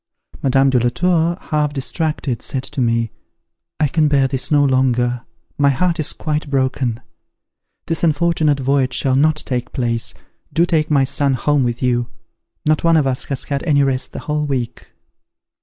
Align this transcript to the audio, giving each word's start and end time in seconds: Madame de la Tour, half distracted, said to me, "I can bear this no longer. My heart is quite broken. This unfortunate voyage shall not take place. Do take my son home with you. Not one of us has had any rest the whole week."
Madame 0.41 0.71
de 0.71 0.79
la 0.79 0.89
Tour, 0.89 1.37
half 1.39 1.73
distracted, 1.73 2.41
said 2.41 2.63
to 2.63 2.81
me, 2.81 3.11
"I 3.79 3.87
can 3.87 4.07
bear 4.07 4.27
this 4.27 4.49
no 4.49 4.65
longer. 4.65 5.21
My 5.59 5.69
heart 5.69 5.99
is 5.99 6.11
quite 6.11 6.49
broken. 6.49 7.01
This 7.85 8.03
unfortunate 8.03 8.59
voyage 8.59 8.95
shall 8.95 9.15
not 9.15 9.35
take 9.35 9.71
place. 9.73 10.15
Do 10.51 10.65
take 10.65 10.89
my 10.89 11.03
son 11.03 11.35
home 11.35 11.63
with 11.63 11.83
you. 11.83 12.07
Not 12.65 12.83
one 12.83 12.97
of 12.97 13.05
us 13.05 13.25
has 13.25 13.43
had 13.43 13.61
any 13.61 13.83
rest 13.83 14.11
the 14.11 14.21
whole 14.21 14.47
week." 14.47 14.87